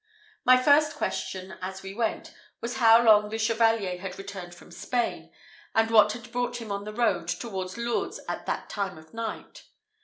[0.43, 5.31] My first question, as we went, was how long the Chevalier had returned from Spain,
[5.75, 9.65] and what had brought him on the road towards Lourdes at that time of night.